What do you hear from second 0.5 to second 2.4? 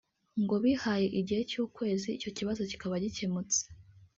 bihaye igihe cy’ukwezi icyo